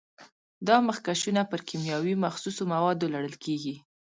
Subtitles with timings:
[0.67, 3.75] دا مخکشونه پر کیمیاوي مخصوصو موادو لړل کېږي.